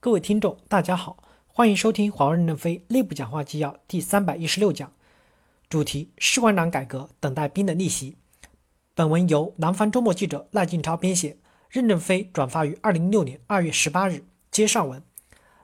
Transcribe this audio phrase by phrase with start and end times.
[0.00, 1.16] 各位听众，大家好，
[1.48, 4.92] 欢迎收听华为任正非内部讲话纪要第三百一十六讲，
[5.68, 8.16] 主题：士官长改革等待兵的逆袭。
[8.94, 11.36] 本文由南方周末记者赖静超编写，
[11.68, 14.24] 任正非转发于二零一六年二月十八日。
[14.52, 15.02] 接上文，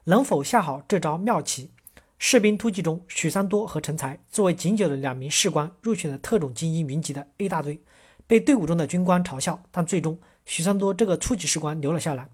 [0.02, 1.70] 能否下好这招妙棋？
[2.18, 7.80] 士兵突击中，许三多和陈才作为仅有的两名士官入选了特种精英云集的 A 大队，
[8.26, 12.28] 被队伍中的军官嘲笑，但最终许三多这个初级士官留了下来。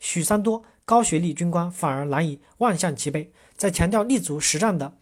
[0.00, 0.64] 许三多。
[0.86, 4.96] 高学历军官反而难以万象齐备，在强调立足实战的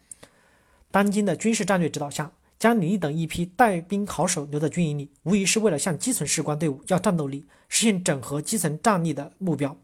[0.90, 9.74] 当今的军事战略指导下，将李毅等一批带兵好手留在军营里，无疑是为了向基层士官队伍要战斗力，实现整合基层战力的目标。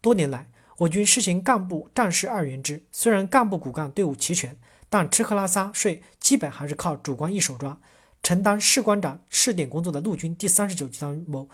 [0.00, 0.48] 多年来，
[0.78, 4.58] 我军实行干部战士二元制，虽然干部骨干队伍齐全，
[4.90, 7.78] 但吃喝拉撒睡基本还是靠主官一手抓。
[8.20, 11.48] 承担士官长试点工作的陆军第三十九集团某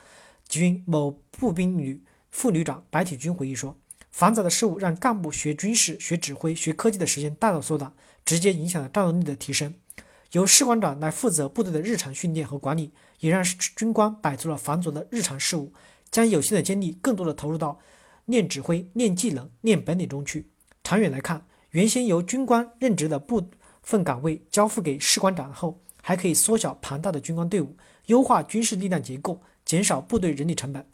[0.49, 3.79] 军某步兵旅副旅长白体军回忆说。
[4.11, 7.95] 繁杂的事务让干部学军事、学指挥、学科技的时间大大缩短，
[8.27, 9.73] 直接影响了战斗力的提升。
[10.33, 13.43] 由士官长来负责部队的日常训练和管理，也让
[13.75, 15.73] 军官摆脱了繁琐的日常事务，
[16.11, 17.81] 将有限的精力更多的投入到
[18.27, 20.51] 练指挥、练技能、练本领中去。
[20.85, 23.49] 长远来看，原先由军官任职的部
[23.83, 27.75] 分岗位交付给士官长后，还可以缩小庞大的军官队伍，
[28.07, 30.87] 优化军事力量结构，减少部队人力成本。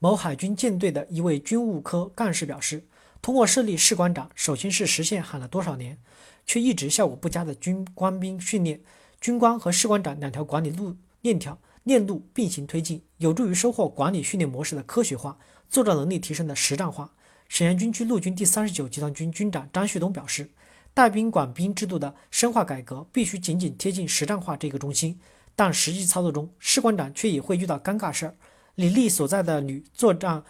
[0.00, 2.86] 某海军舰队的一位军务科干事表示
[3.20, 5.98] ：“通过设立士官长，首先是实现喊了多少年
[6.46, 8.80] 却一直效果不佳的军官兵训练，
[9.20, 15.36] 军官和士官长两条管理路链条链路并行推进，有助于收获管理训练模式的科学化，
[15.68, 17.12] 作战能力提升的实战化。”
[17.48, 20.48] 沈阳军区陆军第三十九集团军军长张旭东表示
[20.94, 25.18] ：“带兵管兵制度的深化改革，必须紧紧贴近实战化这个中心，
[25.56, 28.36] 但实际操作中，士官长却也会遇到尴尬事儿。”
[28.78, 30.44] 李丽所在的旅作战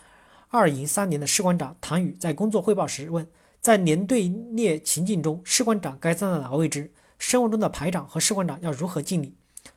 [0.49, 3.27] 二营三连的士官长唐宇在工作汇报时问：
[3.59, 6.93] 在连队列情境中，士官长该站在哪个位置？
[7.19, 9.35] 生活中的排长和士官长要如何敬礼？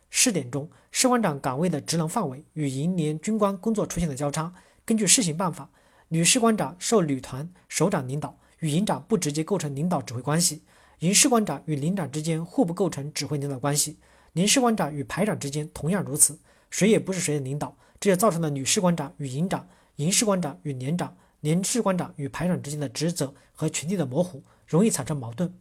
[0.10, 4.54] 试点中，士官长岗位的职能范围与营连军官工作出现了交叉。
[4.84, 5.70] 根据试行办法，
[6.10, 10.58] 女士官长受旅团首长领导，与营长不直接构成领导指挥关系；
[11.00, 13.94] 营士官长与连长之间互不构成指挥领导关系；
[14.34, 16.38] 连士官长与排长之间同样如此，
[16.70, 17.78] 谁也不是谁的领导。
[18.02, 25.54] 这也造成了女士官长与营长、营士官长与连长、连士官长与排长之间的职责和权力的模糊，容易产生矛盾。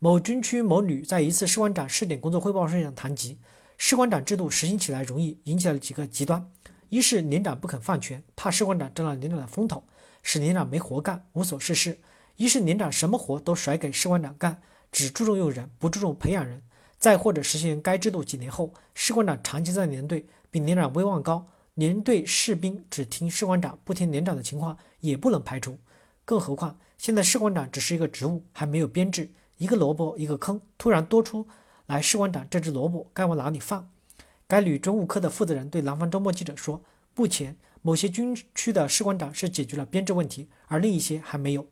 [0.00, 3.38] 某军区某旅在一次士官长试点工作汇报会上谈及，
[3.78, 6.50] 士官长制度实行起来容易，引起了几个极端：
[6.88, 9.84] 一是连长不肯放权，怕士官长占了连长的风头，
[10.24, 11.92] 使连长没活干，无所事事；
[12.34, 14.60] 一是连长什么活都甩给士官长干，
[14.90, 16.58] 只注重用人，不注重培养人；
[16.98, 21.46] 再或者实行该制度几年后，士官长长期在连队，比连长威望高。
[21.76, 25.78] 连队士兵只听士官长不听连长的情况也不能排除，
[26.24, 31.46] 更何况现在士官长只是一个职务，还没有编制，一个萝卜一个坑，突然多出
[31.84, 33.90] 来士官长这只萝卜该往哪里放？
[34.46, 36.82] 该旅军务科的负责人对南方周末记者说
[37.14, 41.66] ：“目前某些军区的士官长是解决了编制问题，而另一些还没有。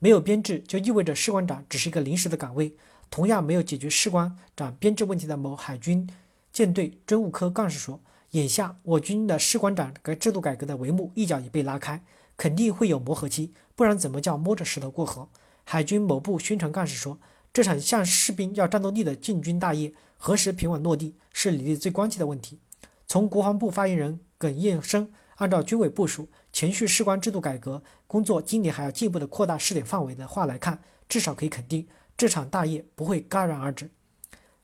[0.00, 2.74] 没有编制就意味着士官长只是一个临时的岗位。
[3.08, 6.10] 同样没有解决士官长编制问题的某海军
[6.52, 8.00] 舰队军务科干事说。”
[8.34, 12.02] 眼下我军的士官长改制度改革的帷幕一脚已被拉开，
[12.36, 15.28] 肯定会有磨合期，不然怎么叫摸着石头过河？
[15.62, 17.20] 海军某部宣传干事说，
[17.52, 22.58] 这场向士兵要战斗力的进军大业何时平稳落地，是李力最关切的问题。
[23.06, 33.92] 从国防部发言人耿彦生按照军委部署，前续士官制度改革工作今年还要进一步的扩大试点范围的话来看，至少可以肯定，这场大业不会戛然而止。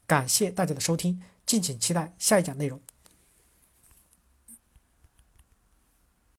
[0.09, 2.81] 感谢大家的收听，敬请期待下一讲内容。